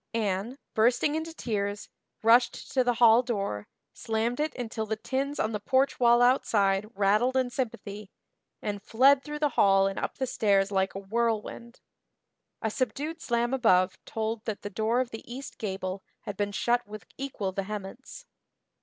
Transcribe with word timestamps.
Anne, 0.15 0.57
bursting 0.73 1.13
into 1.13 1.31
tears, 1.31 1.87
rushed 2.23 2.71
to 2.71 2.83
the 2.83 2.95
hall 2.95 3.21
door, 3.21 3.67
slammed 3.93 4.39
it 4.39 4.51
until 4.55 4.87
the 4.87 4.95
tins 4.95 5.39
on 5.39 5.51
the 5.51 5.59
porch 5.59 5.99
wall 5.99 6.23
outside 6.23 6.87
rattled 6.95 7.37
in 7.37 7.51
sympathy, 7.51 8.09
and 8.63 8.81
fled 8.81 9.23
through 9.23 9.37
the 9.37 9.49
hall 9.49 9.85
and 9.85 9.99
up 9.99 10.17
the 10.17 10.25
stairs 10.25 10.71
like 10.71 10.95
a 10.95 10.99
whirlwind. 10.99 11.81
A 12.63 12.71
subdued 12.71 13.21
slam 13.21 13.53
above 13.53 13.95
told 14.03 14.43
that 14.45 14.63
the 14.63 14.71
door 14.71 15.01
of 15.01 15.11
the 15.11 15.31
east 15.31 15.59
gable 15.59 16.01
had 16.21 16.35
been 16.35 16.51
shut 16.51 16.87
with 16.87 17.05
equal 17.19 17.51
vehemence. 17.51 18.25